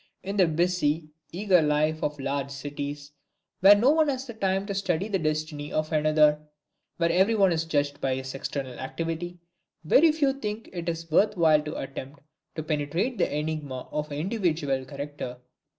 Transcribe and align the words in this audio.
In 0.23 0.35
the 0.37 0.47
busy, 0.47 1.09
eager 1.31 1.61
life 1.61 2.01
of 2.03 2.19
large 2.19 2.49
cities, 2.49 3.11
where 3.59 3.75
no 3.75 3.91
one 3.91 4.09
has 4.09 4.25
time 4.41 4.65
to 4.65 4.73
study 4.73 5.07
the 5.07 5.19
destiny 5.19 5.71
of 5.71 5.91
another, 5.91 6.39
where 6.97 7.11
every 7.11 7.35
one 7.35 7.51
is 7.51 7.65
judged 7.65 8.01
by 8.01 8.15
his 8.15 8.33
external 8.33 8.79
activity, 8.79 9.37
very 9.83 10.11
few 10.11 10.33
think 10.33 10.71
it 10.73 10.89
worth 11.11 11.37
while 11.37 11.61
to 11.61 11.75
attempt 11.77 12.19
to 12.55 12.63
penetrate 12.63 13.19
the 13.19 13.31
enigma 13.37 13.87
of 13.91 14.11
individual 14.11 14.85
character. 14.85 15.37